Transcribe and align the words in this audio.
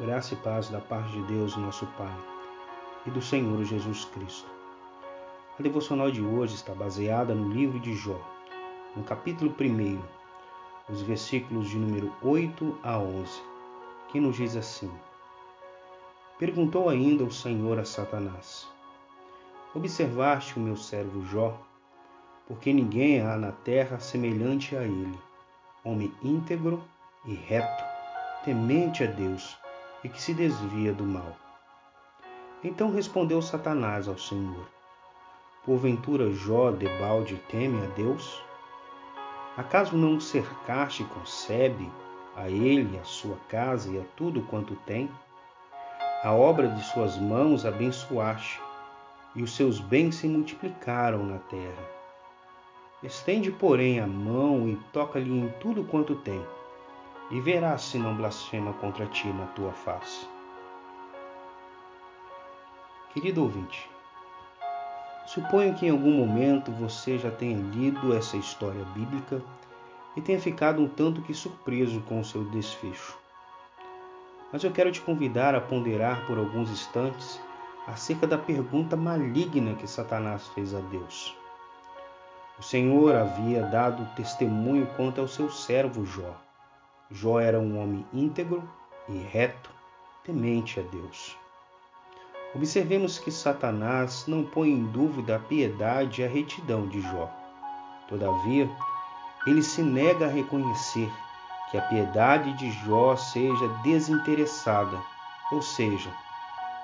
Graça 0.00 0.34
e 0.34 0.36
paz 0.38 0.68
da 0.68 0.80
parte 0.80 1.12
de 1.12 1.22
Deus, 1.22 1.56
nosso 1.56 1.86
Pai, 1.96 2.16
e 3.06 3.10
do 3.10 3.22
Senhor 3.22 3.62
Jesus 3.62 4.04
Cristo. 4.06 4.50
A 5.56 5.62
devocional 5.62 6.10
de 6.10 6.20
hoje 6.20 6.56
está 6.56 6.74
baseada 6.74 7.32
no 7.32 7.48
livro 7.48 7.78
de 7.78 7.94
Jó, 7.94 8.20
no 8.96 9.04
capítulo 9.04 9.54
1, 9.56 10.00
os 10.92 11.00
versículos 11.02 11.68
de 11.68 11.78
número 11.78 12.12
8 12.24 12.76
a 12.82 12.98
11, 12.98 13.40
que 14.08 14.18
nos 14.18 14.34
diz 14.34 14.56
assim: 14.56 14.90
Perguntou 16.40 16.88
ainda 16.88 17.22
o 17.22 17.30
Senhor 17.30 17.78
a 17.78 17.84
Satanás: 17.84 18.66
Observaste 19.76 20.58
o 20.58 20.60
meu 20.60 20.76
servo 20.76 21.24
Jó? 21.26 21.56
Porque 22.48 22.72
ninguém 22.72 23.20
há 23.20 23.36
na 23.36 23.52
terra 23.52 24.00
semelhante 24.00 24.74
a 24.74 24.82
ele, 24.82 25.16
homem 25.84 26.12
íntegro 26.20 26.82
e 27.24 27.32
reto, 27.32 27.84
temente 28.44 29.04
a 29.04 29.06
Deus 29.06 29.56
e 30.04 30.08
que 30.08 30.20
se 30.20 30.34
desvia 30.34 30.92
do 30.92 31.04
mal. 31.04 31.34
Então 32.62 32.92
respondeu 32.92 33.40
Satanás 33.40 34.06
ao 34.06 34.18
Senhor: 34.18 34.68
Porventura 35.64 36.30
Jó 36.30 36.70
debalde 36.70 37.36
teme 37.48 37.82
a 37.82 37.88
Deus? 37.96 38.42
Acaso 39.56 39.96
não 39.96 40.16
o 40.16 40.20
cercaste 40.20 41.02
e 41.02 41.06
concebe 41.06 41.90
a 42.36 42.50
ele, 42.50 42.98
a 42.98 43.04
sua 43.04 43.36
casa 43.48 43.90
e 43.90 43.98
a 43.98 44.04
tudo 44.16 44.42
quanto 44.42 44.74
tem? 44.86 45.10
A 46.22 46.32
obra 46.32 46.68
de 46.68 46.82
suas 46.84 47.16
mãos 47.16 47.64
abençoaste, 47.64 48.60
e 49.34 49.42
os 49.42 49.54
seus 49.54 49.80
bens 49.80 50.16
se 50.16 50.28
multiplicaram 50.28 51.24
na 51.24 51.38
terra. 51.38 51.90
Estende, 53.02 53.50
porém, 53.50 54.00
a 54.00 54.06
mão 54.06 54.68
e 54.68 54.76
toca-lhe 54.92 55.30
em 55.30 55.48
tudo 55.60 55.84
quanto 55.84 56.14
tem 56.16 56.44
e 57.34 57.40
verás 57.40 57.82
se 57.82 57.98
não 57.98 58.14
blasfema 58.14 58.72
contra 58.74 59.06
ti 59.06 59.26
na 59.26 59.46
tua 59.46 59.72
face. 59.72 60.24
Querido 63.12 63.42
ouvinte, 63.42 63.90
suponho 65.26 65.74
que 65.74 65.86
em 65.86 65.90
algum 65.90 66.12
momento 66.12 66.70
você 66.70 67.18
já 67.18 67.32
tenha 67.32 67.58
lido 67.58 68.14
essa 68.14 68.36
história 68.36 68.84
bíblica 68.94 69.42
e 70.16 70.20
tenha 70.20 70.38
ficado 70.38 70.80
um 70.80 70.86
tanto 70.86 71.22
que 71.22 71.34
surpreso 71.34 72.00
com 72.02 72.20
o 72.20 72.24
seu 72.24 72.44
desfecho. 72.44 73.18
Mas 74.52 74.62
eu 74.62 74.70
quero 74.70 74.92
te 74.92 75.00
convidar 75.00 75.56
a 75.56 75.60
ponderar 75.60 76.24
por 76.28 76.38
alguns 76.38 76.70
instantes 76.70 77.40
acerca 77.84 78.28
da 78.28 78.38
pergunta 78.38 78.96
maligna 78.96 79.74
que 79.74 79.88
Satanás 79.88 80.46
fez 80.54 80.72
a 80.72 80.78
Deus. 80.78 81.36
O 82.60 82.62
Senhor 82.62 83.16
havia 83.16 83.62
dado 83.62 84.08
testemunho 84.14 84.86
quanto 84.96 85.20
ao 85.20 85.26
seu 85.26 85.50
servo 85.50 86.06
Jó 86.06 86.43
Jó 87.10 87.38
era 87.38 87.58
um 87.58 87.80
homem 87.80 88.06
íntegro 88.12 88.68
e 89.08 89.18
reto, 89.18 89.70
temente 90.24 90.80
a 90.80 90.82
Deus. 90.82 91.36
Observemos 92.54 93.18
que 93.18 93.30
Satanás 93.30 94.24
não 94.26 94.44
põe 94.44 94.70
em 94.70 94.84
dúvida 94.86 95.36
a 95.36 95.38
piedade 95.38 96.22
e 96.22 96.24
a 96.24 96.28
retidão 96.28 96.88
de 96.88 97.00
Jó. 97.00 97.28
Todavia, 98.08 98.70
ele 99.46 99.62
se 99.62 99.82
nega 99.82 100.26
a 100.26 100.30
reconhecer 100.30 101.10
que 101.70 101.76
a 101.76 101.82
piedade 101.82 102.52
de 102.54 102.70
Jó 102.86 103.16
seja 103.16 103.68
desinteressada, 103.82 104.98
ou 105.52 105.60
seja, 105.60 106.10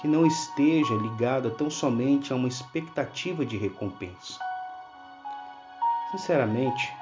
que 0.00 0.08
não 0.08 0.26
esteja 0.26 0.94
ligada 0.94 1.50
tão 1.50 1.70
somente 1.70 2.32
a 2.32 2.36
uma 2.36 2.48
expectativa 2.48 3.46
de 3.46 3.56
recompensa. 3.56 4.38
Sinceramente, 6.10 6.92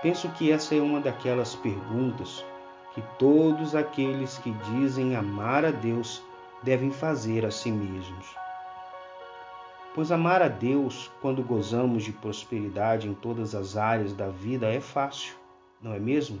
Penso 0.00 0.28
que 0.30 0.52
essa 0.52 0.74
é 0.74 0.80
uma 0.80 1.00
daquelas 1.00 1.56
perguntas 1.56 2.44
que 2.94 3.02
todos 3.18 3.74
aqueles 3.74 4.38
que 4.38 4.50
dizem 4.50 5.16
amar 5.16 5.64
a 5.64 5.70
Deus 5.70 6.22
devem 6.62 6.90
fazer 6.90 7.44
a 7.44 7.50
si 7.50 7.70
mesmos. 7.70 8.26
Pois 9.94 10.12
amar 10.12 10.40
a 10.42 10.48
Deus 10.48 11.10
quando 11.20 11.42
gozamos 11.42 12.04
de 12.04 12.12
prosperidade 12.12 13.08
em 13.08 13.14
todas 13.14 13.54
as 13.54 13.76
áreas 13.76 14.12
da 14.12 14.28
vida 14.28 14.72
é 14.72 14.80
fácil, 14.80 15.34
não 15.82 15.92
é 15.92 15.98
mesmo? 15.98 16.40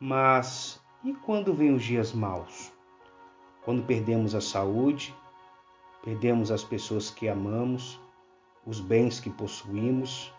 Mas 0.00 0.80
e 1.04 1.12
quando 1.14 1.54
vêm 1.54 1.72
os 1.72 1.84
dias 1.84 2.12
maus? 2.12 2.72
Quando 3.64 3.84
perdemos 3.84 4.34
a 4.34 4.40
saúde, 4.40 5.14
perdemos 6.02 6.50
as 6.50 6.64
pessoas 6.64 7.10
que 7.10 7.28
amamos, 7.28 8.00
os 8.66 8.80
bens 8.80 9.20
que 9.20 9.30
possuímos, 9.30 10.32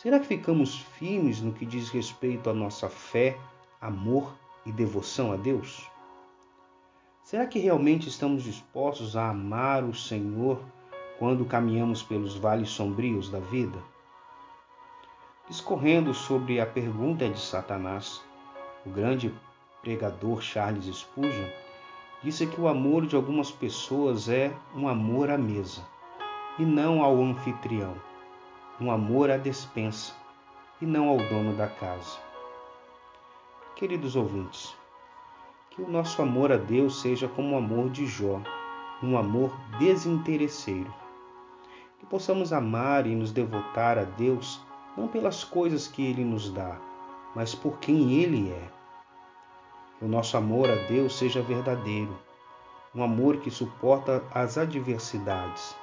Será 0.00 0.20
que 0.20 0.28
ficamos 0.28 0.78
firmes 0.78 1.40
no 1.40 1.52
que 1.52 1.66
diz 1.66 1.90
respeito 1.90 2.48
à 2.48 2.54
nossa 2.54 2.88
fé, 2.88 3.36
amor 3.80 4.32
e 4.64 4.70
devoção 4.70 5.32
a 5.32 5.36
Deus? 5.36 5.90
Será 7.24 7.44
que 7.48 7.58
realmente 7.58 8.08
estamos 8.08 8.44
dispostos 8.44 9.16
a 9.16 9.30
amar 9.30 9.82
o 9.82 9.92
Senhor 9.92 10.60
quando 11.18 11.44
caminhamos 11.44 12.00
pelos 12.00 12.36
vales 12.36 12.70
sombrios 12.70 13.28
da 13.28 13.40
vida? 13.40 13.76
Discorrendo 15.48 16.14
sobre 16.14 16.60
a 16.60 16.66
pergunta 16.66 17.28
de 17.28 17.40
Satanás, 17.40 18.22
o 18.86 18.90
grande 18.90 19.34
pregador 19.82 20.40
Charles 20.40 20.84
Spurgeon 20.96 21.50
disse 22.22 22.46
que 22.46 22.60
o 22.60 22.68
amor 22.68 23.04
de 23.04 23.16
algumas 23.16 23.50
pessoas 23.50 24.28
é 24.28 24.54
um 24.76 24.86
amor 24.86 25.28
à 25.28 25.36
mesa 25.36 25.84
e 26.56 26.62
não 26.64 27.02
ao 27.02 27.20
anfitrião 27.20 27.96
um 28.80 28.92
amor 28.92 29.28
à 29.28 29.36
despensa 29.36 30.14
e 30.80 30.86
não 30.86 31.08
ao 31.08 31.16
dono 31.16 31.56
da 31.56 31.66
casa. 31.66 32.16
Queridos 33.74 34.14
ouvintes, 34.14 34.72
que 35.70 35.82
o 35.82 35.88
nosso 35.88 36.22
amor 36.22 36.52
a 36.52 36.56
Deus 36.56 37.00
seja 37.00 37.26
como 37.26 37.54
o 37.54 37.58
amor 37.58 37.90
de 37.90 38.06
Jó, 38.06 38.40
um 39.02 39.18
amor 39.18 39.52
desinteresseiro. 39.80 40.94
Que 41.98 42.06
possamos 42.06 42.52
amar 42.52 43.04
e 43.08 43.16
nos 43.16 43.32
devotar 43.32 43.98
a 43.98 44.04
Deus 44.04 44.60
não 44.96 45.08
pelas 45.08 45.42
coisas 45.42 45.88
que 45.88 46.06
Ele 46.06 46.24
nos 46.24 46.48
dá, 46.48 46.78
mas 47.34 47.56
por 47.56 47.78
quem 47.78 48.12
Ele 48.12 48.48
é. 48.52 48.68
Que 49.98 50.04
o 50.04 50.08
nosso 50.08 50.36
amor 50.36 50.70
a 50.70 50.76
Deus 50.86 51.18
seja 51.18 51.42
verdadeiro, 51.42 52.16
um 52.94 53.02
amor 53.02 53.38
que 53.38 53.50
suporta 53.50 54.22
as 54.32 54.56
adversidades 54.56 55.74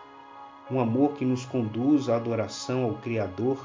um 0.70 0.80
amor 0.80 1.14
que 1.14 1.24
nos 1.24 1.46
conduz 1.46 2.10
à 2.10 2.16
adoração 2.16 2.86
ao 2.86 2.96
Criador, 2.96 3.58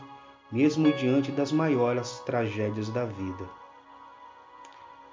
mesmo 0.53 0.93
diante 0.93 1.33
das 1.33 1.51
maiores 1.51 2.19
tragédias 2.21 2.91
da 2.91 3.05
vida. 3.05 3.49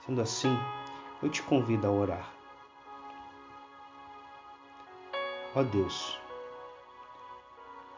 Sendo 0.05 0.21
assim, 0.21 0.57
eu 1.23 1.29
te 1.29 1.41
convido 1.41 1.87
a 1.87 1.91
orar. 1.91 2.29
Ó 5.55 5.63
Deus, 5.63 6.19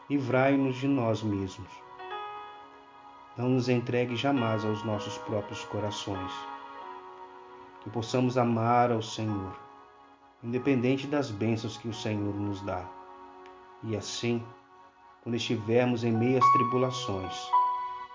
livrai-nos 0.08 0.76
de 0.76 0.86
nós 0.86 1.22
mesmos. 1.22 1.68
Não 3.36 3.48
nos 3.48 3.68
entregue 3.68 4.16
jamais 4.16 4.64
aos 4.64 4.84
nossos 4.84 5.18
próprios 5.18 5.64
corações. 5.64 6.32
Que 7.80 7.90
possamos 7.90 8.36
amar 8.38 8.92
ao 8.92 9.02
Senhor, 9.02 9.58
independente 10.44 11.06
das 11.06 11.30
bênçãos 11.30 11.76
que 11.76 11.88
o 11.88 11.94
Senhor 11.94 12.34
nos 12.34 12.60
dá 12.60 12.99
e 13.82 13.96
assim, 13.96 14.44
quando 15.22 15.36
estivermos 15.36 16.04
em 16.04 16.12
meias 16.12 16.44
tribulações, 16.52 17.34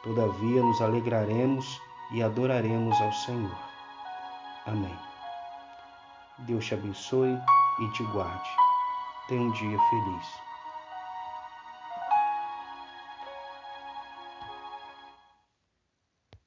todavia 0.04 0.62
nos 0.62 0.82
alegraremos 0.82 1.82
e 2.12 2.22
adoraremos 2.22 3.00
ao 3.02 3.12
Senhor. 3.14 3.58
Amém. 4.66 4.98
Deus 6.40 6.66
te 6.66 6.74
abençoe 6.74 7.38
e 7.80 7.92
te 7.92 8.04
guarde. 8.06 8.50
Tenha 9.28 9.42
um 9.42 9.52
dia 9.52 9.80
feliz. 9.90 10.55